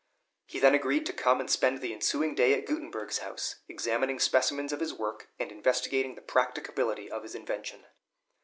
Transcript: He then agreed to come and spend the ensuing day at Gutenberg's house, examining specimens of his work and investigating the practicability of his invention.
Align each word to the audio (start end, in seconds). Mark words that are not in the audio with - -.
He 0.47 0.57
then 0.57 0.73
agreed 0.73 1.05
to 1.05 1.13
come 1.13 1.39
and 1.39 1.47
spend 1.47 1.79
the 1.79 1.93
ensuing 1.93 2.33
day 2.33 2.55
at 2.59 2.65
Gutenberg's 2.65 3.19
house, 3.19 3.57
examining 3.69 4.17
specimens 4.17 4.73
of 4.73 4.79
his 4.79 4.95
work 4.95 5.27
and 5.39 5.51
investigating 5.51 6.15
the 6.15 6.21
practicability 6.23 7.07
of 7.11 7.21
his 7.21 7.35
invention. 7.35 7.85